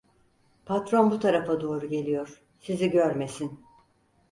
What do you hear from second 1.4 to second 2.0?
doğru